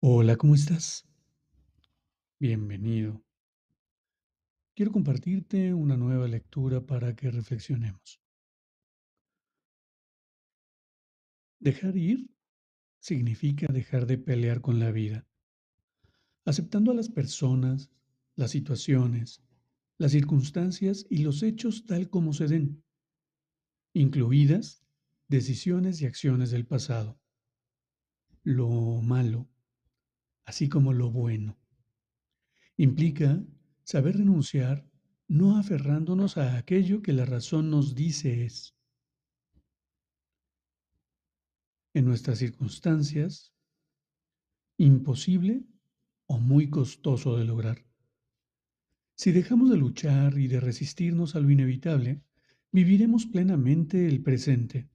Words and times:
Hola, 0.00 0.36
¿cómo 0.36 0.54
estás? 0.54 1.08
Bienvenido. 2.38 3.20
Quiero 4.76 4.92
compartirte 4.92 5.74
una 5.74 5.96
nueva 5.96 6.28
lectura 6.28 6.86
para 6.86 7.16
que 7.16 7.32
reflexionemos. 7.32 8.20
Dejar 11.58 11.96
ir 11.96 12.30
significa 13.00 13.66
dejar 13.72 14.06
de 14.06 14.18
pelear 14.18 14.60
con 14.60 14.78
la 14.78 14.92
vida, 14.92 15.26
aceptando 16.44 16.92
a 16.92 16.94
las 16.94 17.08
personas, 17.08 17.90
las 18.36 18.52
situaciones, 18.52 19.42
las 19.98 20.12
circunstancias 20.12 21.06
y 21.10 21.24
los 21.24 21.42
hechos 21.42 21.86
tal 21.86 22.08
como 22.08 22.34
se 22.34 22.46
den, 22.46 22.84
incluidas 23.94 24.84
decisiones 25.26 26.00
y 26.00 26.06
acciones 26.06 26.52
del 26.52 26.66
pasado, 26.66 27.18
lo 28.44 28.68
malo, 29.02 29.48
así 30.48 30.70
como 30.70 30.94
lo 30.94 31.10
bueno. 31.10 31.58
Implica 32.78 33.44
saber 33.84 34.16
renunciar 34.16 34.88
no 35.28 35.58
aferrándonos 35.58 36.38
a 36.38 36.56
aquello 36.56 37.02
que 37.02 37.12
la 37.12 37.26
razón 37.26 37.70
nos 37.70 37.94
dice 37.94 38.46
es. 38.46 38.74
En 41.92 42.06
nuestras 42.06 42.38
circunstancias, 42.38 43.52
imposible 44.78 45.66
o 46.26 46.38
muy 46.38 46.70
costoso 46.70 47.36
de 47.36 47.44
lograr. 47.44 47.84
Si 49.16 49.32
dejamos 49.32 49.68
de 49.68 49.76
luchar 49.76 50.38
y 50.38 50.48
de 50.48 50.60
resistirnos 50.60 51.36
a 51.36 51.40
lo 51.40 51.50
inevitable, 51.50 52.22
viviremos 52.72 53.26
plenamente 53.26 54.08
el 54.08 54.22
presente, 54.22 54.88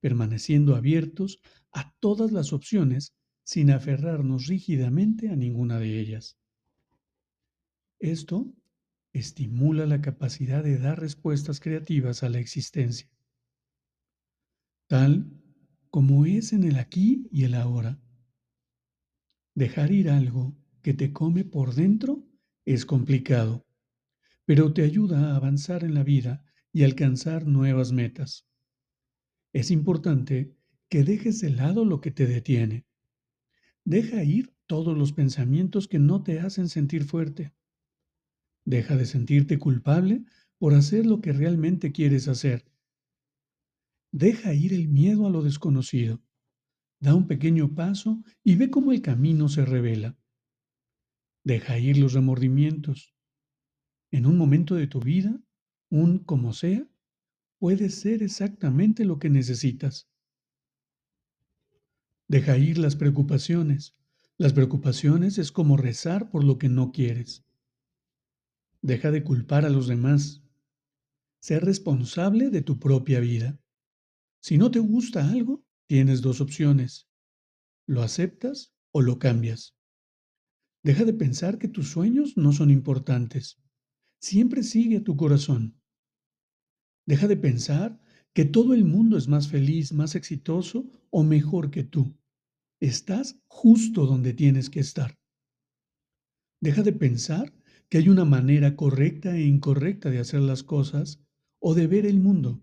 permaneciendo 0.00 0.74
abiertos 0.74 1.38
a 1.70 1.94
todas 2.00 2.32
las 2.32 2.52
opciones 2.52 3.14
sin 3.46 3.70
aferrarnos 3.70 4.48
rígidamente 4.48 5.28
a 5.28 5.36
ninguna 5.36 5.78
de 5.78 6.00
ellas. 6.00 6.36
Esto 8.00 8.52
estimula 9.12 9.86
la 9.86 10.00
capacidad 10.00 10.64
de 10.64 10.78
dar 10.78 10.98
respuestas 10.98 11.60
creativas 11.60 12.24
a 12.24 12.28
la 12.28 12.40
existencia, 12.40 13.08
tal 14.88 15.30
como 15.90 16.26
es 16.26 16.52
en 16.52 16.64
el 16.64 16.76
aquí 16.76 17.28
y 17.30 17.44
el 17.44 17.54
ahora. 17.54 18.00
Dejar 19.54 19.92
ir 19.92 20.10
algo 20.10 20.58
que 20.82 20.92
te 20.92 21.12
come 21.12 21.44
por 21.44 21.72
dentro 21.76 22.28
es 22.64 22.84
complicado, 22.84 23.64
pero 24.44 24.72
te 24.72 24.82
ayuda 24.82 25.30
a 25.30 25.36
avanzar 25.36 25.84
en 25.84 25.94
la 25.94 26.02
vida 26.02 26.44
y 26.72 26.82
alcanzar 26.82 27.46
nuevas 27.46 27.92
metas. 27.92 28.44
Es 29.52 29.70
importante 29.70 30.56
que 30.88 31.04
dejes 31.04 31.40
de 31.40 31.50
lado 31.50 31.84
lo 31.84 32.00
que 32.00 32.10
te 32.10 32.26
detiene 32.26 32.86
Deja 33.86 34.24
ir 34.24 34.52
todos 34.66 34.98
los 34.98 35.12
pensamientos 35.12 35.86
que 35.86 36.00
no 36.00 36.24
te 36.24 36.40
hacen 36.40 36.68
sentir 36.68 37.04
fuerte. 37.04 37.54
Deja 38.64 38.96
de 38.96 39.06
sentirte 39.06 39.60
culpable 39.60 40.24
por 40.58 40.74
hacer 40.74 41.06
lo 41.06 41.20
que 41.20 41.32
realmente 41.32 41.92
quieres 41.92 42.26
hacer. 42.26 42.64
Deja 44.12 44.52
ir 44.54 44.74
el 44.74 44.88
miedo 44.88 45.24
a 45.28 45.30
lo 45.30 45.40
desconocido. 45.40 46.20
Da 47.00 47.14
un 47.14 47.28
pequeño 47.28 47.76
paso 47.76 48.24
y 48.42 48.56
ve 48.56 48.70
cómo 48.70 48.90
el 48.90 49.02
camino 49.02 49.48
se 49.48 49.64
revela. 49.64 50.18
Deja 51.44 51.78
ir 51.78 51.98
los 51.98 52.12
remordimientos. 52.12 53.14
En 54.10 54.26
un 54.26 54.36
momento 54.36 54.74
de 54.74 54.88
tu 54.88 54.98
vida, 54.98 55.40
un 55.90 56.18
como 56.18 56.52
sea, 56.52 56.88
puede 57.60 57.90
ser 57.90 58.24
exactamente 58.24 59.04
lo 59.04 59.20
que 59.20 59.30
necesitas. 59.30 60.10
Deja 62.28 62.58
ir 62.58 62.78
las 62.78 62.96
preocupaciones. 62.96 63.94
Las 64.36 64.52
preocupaciones 64.52 65.38
es 65.38 65.52
como 65.52 65.76
rezar 65.76 66.30
por 66.30 66.44
lo 66.44 66.58
que 66.58 66.68
no 66.68 66.92
quieres. 66.92 67.44
Deja 68.82 69.10
de 69.10 69.22
culpar 69.22 69.64
a 69.64 69.70
los 69.70 69.86
demás. 69.86 70.42
Sé 71.40 71.60
responsable 71.60 72.50
de 72.50 72.62
tu 72.62 72.78
propia 72.78 73.20
vida. 73.20 73.60
Si 74.40 74.58
no 74.58 74.70
te 74.70 74.80
gusta 74.80 75.30
algo, 75.30 75.64
tienes 75.86 76.20
dos 76.20 76.40
opciones. 76.40 77.08
Lo 77.86 78.02
aceptas 78.02 78.74
o 78.90 79.02
lo 79.02 79.18
cambias. 79.18 79.76
Deja 80.82 81.04
de 81.04 81.14
pensar 81.14 81.58
que 81.58 81.68
tus 81.68 81.90
sueños 81.90 82.36
no 82.36 82.52
son 82.52 82.70
importantes. 82.70 83.60
Siempre 84.20 84.62
sigue 84.62 84.98
a 84.98 85.04
tu 85.04 85.16
corazón. 85.16 85.80
Deja 87.06 87.28
de 87.28 87.36
pensar 87.36 88.00
que 88.36 88.44
todo 88.44 88.74
el 88.74 88.84
mundo 88.84 89.16
es 89.16 89.28
más 89.28 89.48
feliz, 89.48 89.94
más 89.94 90.14
exitoso 90.14 90.84
o 91.08 91.24
mejor 91.24 91.70
que 91.70 91.84
tú. 91.84 92.18
Estás 92.80 93.40
justo 93.46 94.04
donde 94.04 94.34
tienes 94.34 94.68
que 94.68 94.78
estar. 94.78 95.18
Deja 96.60 96.82
de 96.82 96.92
pensar 96.92 97.54
que 97.88 97.96
hay 97.96 98.10
una 98.10 98.26
manera 98.26 98.76
correcta 98.76 99.34
e 99.34 99.46
incorrecta 99.46 100.10
de 100.10 100.18
hacer 100.18 100.40
las 100.40 100.62
cosas 100.62 101.18
o 101.60 101.74
de 101.74 101.86
ver 101.86 102.04
el 102.04 102.20
mundo. 102.20 102.62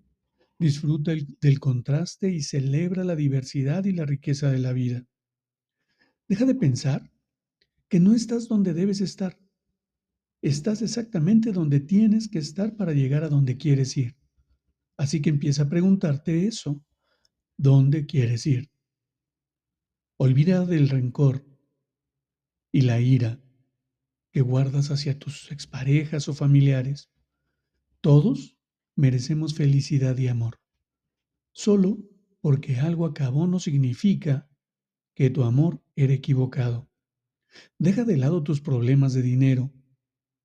Disfruta 0.60 1.12
del 1.42 1.60
contraste 1.60 2.30
y 2.30 2.44
celebra 2.44 3.04
la 3.04 3.16
diversidad 3.16 3.84
y 3.86 3.94
la 3.94 4.06
riqueza 4.06 4.52
de 4.52 4.60
la 4.60 4.74
vida. 4.74 5.08
Deja 6.28 6.46
de 6.46 6.54
pensar 6.54 7.12
que 7.90 8.00
no 8.00 8.14
estás 8.14 8.48
donde 8.48 8.76
debes 8.76 9.02
estar. 9.02 9.40
Estás 10.44 10.84
exactamente 10.84 11.52
donde 11.52 11.80
tienes 11.80 12.28
que 12.28 12.38
estar 12.38 12.76
para 12.76 12.94
llegar 12.94 13.24
a 13.24 13.30
donde 13.30 13.58
quieres 13.58 13.98
ir. 13.98 14.23
Así 14.98 15.22
que 15.22 15.30
empieza 15.30 15.64
a 15.64 15.70
preguntarte 15.70 16.48
eso. 16.48 16.84
¿Dónde 17.58 18.06
quieres 18.06 18.46
ir? 18.46 18.72
Olvida 20.18 20.66
del 20.66 20.90
rencor 20.90 21.46
y 22.72 22.82
la 22.82 23.00
ira 23.00 23.40
que 24.32 24.42
guardas 24.42 24.90
hacia 24.90 25.20
tus 25.20 25.52
exparejas 25.52 26.28
o 26.28 26.34
familiares. 26.34 27.12
Todos 28.02 28.58
merecemos 28.96 29.54
felicidad 29.54 30.18
y 30.18 30.28
amor. 30.28 30.60
Solo 31.52 32.00
porque 32.42 32.78
algo 32.78 33.06
acabó 33.06 33.48
no 33.48 33.60
significa 33.60 34.50
que 35.16 35.30
tu 35.30 35.44
amor 35.44 35.84
era 35.96 36.14
equivocado. 36.14 36.90
Deja 37.78 38.04
de 38.04 38.18
lado 38.18 38.44
tus 38.44 38.62
problemas 38.62 39.14
de 39.14 39.22
dinero. 39.22 39.72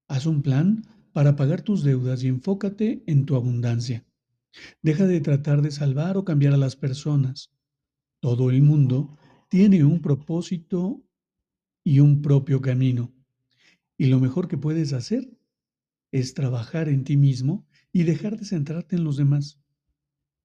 Haz 0.06 0.26
un 0.26 0.42
plan 0.42 0.82
para 1.12 1.36
pagar 1.36 1.62
tus 1.62 1.82
deudas 1.82 2.22
y 2.22 2.28
enfócate 2.28 3.02
en 3.06 3.24
tu 3.24 3.34
abundancia. 3.36 4.07
Deja 4.82 5.06
de 5.06 5.20
tratar 5.20 5.62
de 5.62 5.70
salvar 5.70 6.16
o 6.16 6.24
cambiar 6.24 6.54
a 6.54 6.58
las 6.58 6.76
personas. 6.76 7.50
Todo 8.20 8.50
el 8.50 8.62
mundo 8.62 9.16
tiene 9.48 9.84
un 9.84 10.00
propósito 10.00 11.02
y 11.84 12.00
un 12.00 12.22
propio 12.22 12.60
camino. 12.60 13.12
Y 13.96 14.06
lo 14.06 14.20
mejor 14.20 14.48
que 14.48 14.58
puedes 14.58 14.92
hacer 14.92 15.28
es 16.12 16.34
trabajar 16.34 16.88
en 16.88 17.04
ti 17.04 17.16
mismo 17.16 17.66
y 17.92 18.04
dejar 18.04 18.38
de 18.38 18.44
centrarte 18.44 18.96
en 18.96 19.04
los 19.04 19.16
demás. 19.16 19.60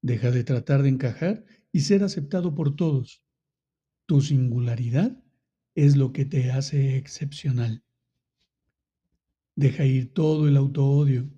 Deja 0.01 0.31
de 0.31 0.43
tratar 0.43 0.83
de 0.83 0.89
encajar 0.89 1.45
y 1.71 1.81
ser 1.81 2.03
aceptado 2.03 2.55
por 2.55 2.75
todos. 2.75 3.21
Tu 4.05 4.21
singularidad 4.21 5.23
es 5.75 5.95
lo 5.95 6.11
que 6.11 6.25
te 6.25 6.51
hace 6.51 6.97
excepcional. 6.97 7.83
Deja 9.55 9.85
ir 9.85 10.13
todo 10.13 10.47
el 10.47 10.57
autoodio 10.57 11.29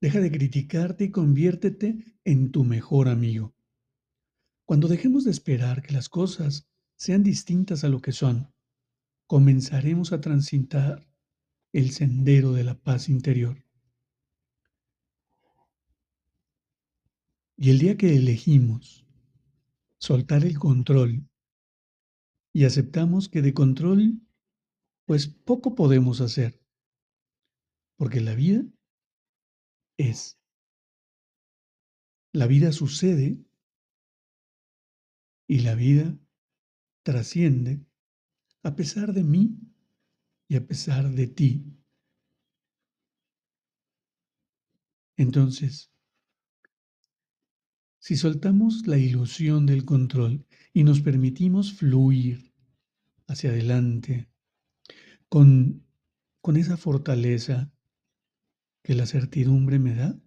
Deja 0.00 0.20
de 0.20 0.30
criticarte 0.30 1.04
y 1.04 1.10
conviértete 1.10 2.04
en 2.24 2.52
tu 2.52 2.62
mejor 2.62 3.08
amigo. 3.08 3.54
Cuando 4.64 4.86
dejemos 4.86 5.24
de 5.24 5.32
esperar 5.32 5.82
que 5.82 5.92
las 5.92 6.08
cosas 6.08 6.68
sean 6.94 7.24
distintas 7.24 7.82
a 7.82 7.88
lo 7.88 8.00
que 8.00 8.12
son, 8.12 8.52
comenzaremos 9.26 10.12
a 10.12 10.20
transitar 10.20 11.08
el 11.72 11.90
sendero 11.90 12.52
de 12.52 12.64
la 12.64 12.78
paz 12.78 13.08
interior. 13.08 13.64
Y 17.56 17.70
el 17.70 17.80
día 17.80 17.96
que 17.96 18.14
elegimos 18.14 19.04
soltar 19.98 20.44
el 20.44 20.60
control 20.60 21.28
y 22.52 22.64
aceptamos 22.64 23.28
que 23.28 23.42
de 23.42 23.52
control, 23.52 24.20
pues 25.06 25.26
poco 25.26 25.74
podemos 25.74 26.20
hacer, 26.20 26.62
porque 27.96 28.20
la 28.20 28.36
vida 28.36 28.64
es. 29.98 30.38
La 32.32 32.46
vida 32.46 32.72
sucede 32.72 33.38
Y 35.50 35.60
la 35.60 35.74
vida 35.74 36.14
trasciende 37.02 37.80
a 38.62 38.76
pesar 38.76 39.14
de 39.14 39.24
mí 39.24 39.58
y 40.46 40.56
a 40.56 40.66
pesar 40.66 41.10
de 41.10 41.26
ti. 41.26 41.64
Entonces, 45.16 45.90
si 47.98 48.16
soltamos 48.16 48.86
la 48.86 48.98
ilusión 48.98 49.64
del 49.64 49.86
control 49.86 50.46
y 50.74 50.84
nos 50.84 51.00
permitimos 51.00 51.72
fluir 51.72 52.52
hacia 53.26 53.50
adelante 53.50 54.28
con, 55.30 55.82
con 56.42 56.58
esa 56.58 56.76
fortaleza 56.76 57.72
que 58.82 58.94
la 58.94 59.06
certidumbre 59.06 59.78
me 59.78 59.94
da, 59.94 60.18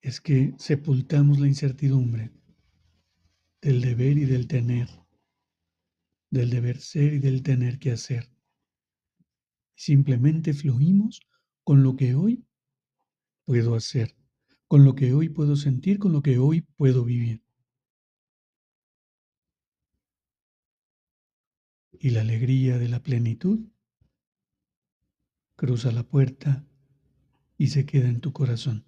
es 0.00 0.20
que 0.20 0.54
sepultamos 0.58 1.40
la 1.40 1.48
incertidumbre 1.48 2.30
del 3.60 3.80
deber 3.80 4.18
y 4.18 4.24
del 4.24 4.46
tener, 4.46 4.88
del 6.30 6.50
deber 6.50 6.80
ser 6.80 7.14
y 7.14 7.18
del 7.18 7.42
tener 7.42 7.78
que 7.80 7.90
hacer. 7.90 8.30
Simplemente 9.74 10.54
fluimos 10.54 11.20
con 11.64 11.82
lo 11.82 11.96
que 11.96 12.14
hoy 12.14 12.46
puedo 13.44 13.74
hacer, 13.74 14.16
con 14.68 14.84
lo 14.84 14.94
que 14.94 15.12
hoy 15.12 15.28
puedo 15.28 15.56
sentir, 15.56 15.98
con 15.98 16.12
lo 16.12 16.22
que 16.22 16.38
hoy 16.38 16.60
puedo 16.60 17.04
vivir. 17.04 17.42
Y 21.98 22.10
la 22.10 22.20
alegría 22.20 22.78
de 22.78 22.88
la 22.88 23.02
plenitud 23.02 23.68
cruza 25.56 25.90
la 25.90 26.02
puerta 26.02 26.64
y 27.58 27.68
se 27.68 27.86
queda 27.86 28.08
en 28.08 28.20
tu 28.20 28.32
corazón. 28.32 28.84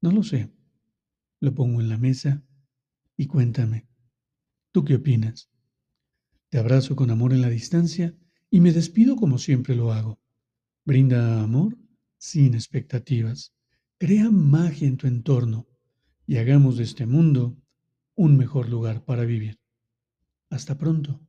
No 0.00 0.12
lo 0.12 0.22
sé. 0.22 0.52
Lo 1.40 1.54
pongo 1.54 1.80
en 1.80 1.88
la 1.88 1.98
mesa 1.98 2.42
y 3.16 3.26
cuéntame. 3.26 3.88
¿Tú 4.70 4.84
qué 4.84 4.96
opinas? 4.96 5.50
Te 6.50 6.58
abrazo 6.58 6.94
con 6.94 7.10
amor 7.10 7.32
en 7.32 7.40
la 7.40 7.48
distancia 7.48 8.14
y 8.50 8.60
me 8.60 8.72
despido 8.72 9.16
como 9.16 9.38
siempre 9.38 9.74
lo 9.74 9.92
hago. 9.92 10.20
Brinda 10.84 11.42
amor 11.42 11.76
sin 12.18 12.54
expectativas. 12.54 13.54
Crea 13.98 14.30
magia 14.30 14.86
en 14.86 14.96
tu 14.96 15.06
entorno 15.06 15.66
y 16.26 16.36
hagamos 16.36 16.76
de 16.76 16.84
este 16.84 17.06
mundo 17.06 17.56
un 18.14 18.36
mejor 18.36 18.68
lugar 18.68 19.04
para 19.04 19.24
vivir. 19.24 19.58
Hasta 20.50 20.76
pronto. 20.76 21.20